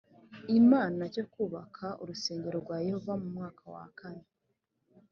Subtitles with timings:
[0.59, 4.25] imana cyo kubaka urusengero rwa yehova mu mwaka wa kane